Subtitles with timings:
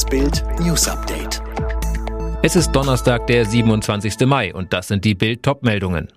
[0.00, 1.42] Das Bild News Update.
[2.42, 4.20] Es ist Donnerstag, der 27.
[4.20, 6.08] Mai und das sind die Bild Topmeldungen.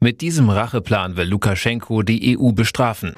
[0.00, 3.16] Mit diesem Racheplan will Lukaschenko die EU bestrafen.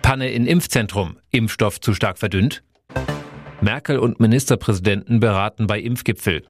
[0.00, 2.62] Panne in Impfzentrum, Impfstoff zu stark verdünnt.
[3.60, 6.46] Merkel und Ministerpräsidenten beraten bei Impfgipfel.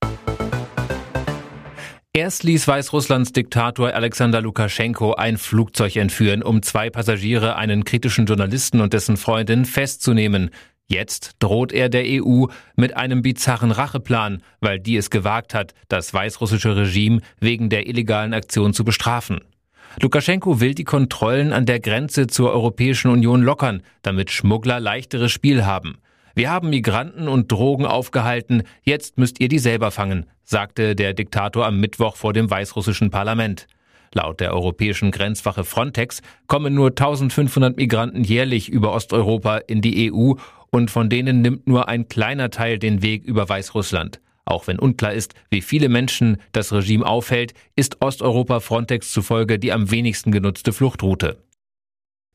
[2.12, 8.80] Erst ließ Weißrusslands Diktator Alexander Lukaschenko ein Flugzeug entführen, um zwei Passagiere, einen kritischen Journalisten
[8.80, 10.50] und dessen Freundin festzunehmen.
[10.88, 16.14] Jetzt droht er der EU mit einem bizarren Racheplan, weil die es gewagt hat, das
[16.14, 19.40] weißrussische Regime wegen der illegalen Aktion zu bestrafen.
[20.00, 25.64] Lukaschenko will die Kontrollen an der Grenze zur Europäischen Union lockern, damit Schmuggler leichteres Spiel
[25.64, 25.98] haben.
[26.34, 31.66] Wir haben Migranten und Drogen aufgehalten, jetzt müsst ihr die selber fangen, sagte der Diktator
[31.66, 33.66] am Mittwoch vor dem weißrussischen Parlament.
[34.12, 40.34] Laut der europäischen Grenzwache Frontex kommen nur 1500 Migranten jährlich über Osteuropa in die EU
[40.76, 44.20] und von denen nimmt nur ein kleiner Teil den Weg über Weißrussland.
[44.44, 49.72] Auch wenn unklar ist, wie viele Menschen das Regime aufhält, ist Osteuropa Frontex zufolge die
[49.72, 51.38] am wenigsten genutzte Fluchtroute.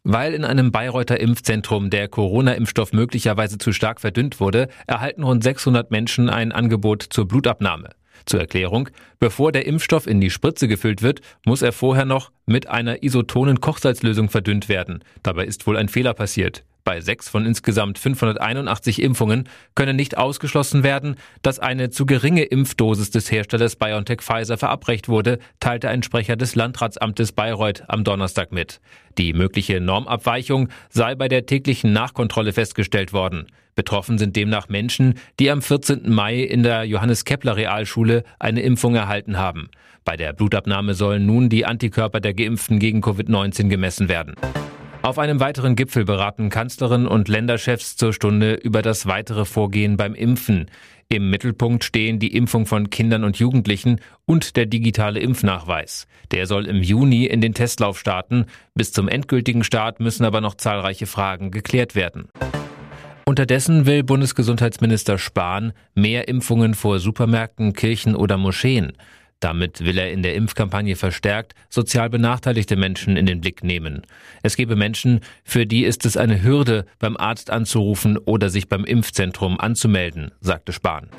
[0.04, 5.92] Weil in einem Bayreuther Impfzentrum der Corona-Impfstoff möglicherweise zu stark verdünnt wurde, erhalten rund 600
[5.92, 7.90] Menschen ein Angebot zur Blutabnahme.
[8.26, 12.68] Zur Erklärung, bevor der Impfstoff in die Spritze gefüllt wird, muss er vorher noch mit
[12.68, 15.04] einer isotonen Kochsalzlösung verdünnt werden.
[15.22, 16.64] Dabei ist wohl ein Fehler passiert.
[16.84, 23.12] Bei sechs von insgesamt 581 Impfungen könne nicht ausgeschlossen werden, dass eine zu geringe Impfdosis
[23.12, 28.82] des Herstellers BioNTech Pfizer verabreicht wurde, teilte ein Sprecher des Landratsamtes Bayreuth am Donnerstag mit.
[29.18, 33.48] Die mögliche Normabweichung sei bei der täglichen Nachkontrolle festgestellt worden.
[33.76, 36.10] Betroffen sind demnach Menschen, die am 14.
[36.10, 39.70] Mai in der Johannes Kepler Realschule eine Impfung erhalten haben.
[40.04, 44.36] Bei der Blutabnahme sollen nun die Antikörper der Geimpften gegen Covid-19 gemessen werden.
[45.04, 50.14] Auf einem weiteren Gipfel beraten Kanzlerin und Länderchefs zur Stunde über das weitere Vorgehen beim
[50.14, 50.70] Impfen.
[51.10, 56.08] Im Mittelpunkt stehen die Impfung von Kindern und Jugendlichen und der digitale Impfnachweis.
[56.30, 58.46] Der soll im Juni in den Testlauf starten.
[58.76, 62.30] Bis zum endgültigen Start müssen aber noch zahlreiche Fragen geklärt werden.
[63.26, 68.94] Unterdessen will Bundesgesundheitsminister Spahn mehr Impfungen vor Supermärkten, Kirchen oder Moscheen.
[69.42, 74.04] Damit will er in der Impfkampagne verstärkt sozial benachteiligte Menschen in den Blick nehmen.
[74.44, 78.86] Es gebe Menschen, für die ist es eine Hürde, beim Arzt anzurufen oder sich beim
[78.86, 81.10] Impfzentrum anzumelden, sagte Spahn.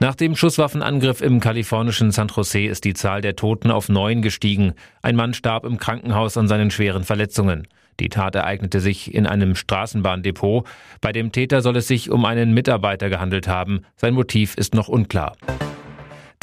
[0.00, 4.72] Nach dem Schusswaffenangriff im kalifornischen San Jose ist die Zahl der Toten auf neun gestiegen.
[5.02, 7.68] Ein Mann starb im Krankenhaus an seinen schweren Verletzungen.
[8.00, 10.66] Die Tat ereignete sich in einem Straßenbahndepot.
[11.00, 13.82] Bei dem Täter soll es sich um einen Mitarbeiter gehandelt haben.
[13.96, 15.36] Sein Motiv ist noch unklar.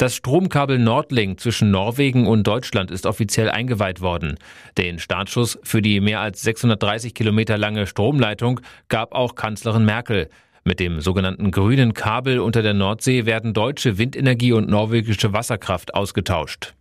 [0.02, 4.36] Das Stromkabel Nordlink zwischen Norwegen und Deutschland ist offiziell eingeweiht worden.
[4.76, 8.58] Den Startschuss für die mehr als 630 Kilometer lange Stromleitung
[8.88, 10.28] gab auch Kanzlerin Merkel.
[10.64, 16.74] Mit dem sogenannten grünen Kabel unter der Nordsee werden deutsche Windenergie und norwegische Wasserkraft ausgetauscht.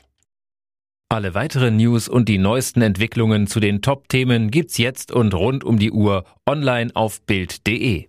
[1.08, 5.78] Alle weiteren News und die neuesten Entwicklungen zu den Top-Themen gibt's jetzt und rund um
[5.78, 8.08] die Uhr online auf Bild.de.